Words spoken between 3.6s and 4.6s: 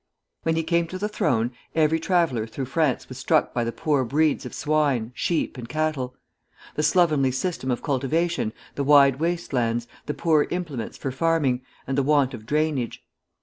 the poor breeds of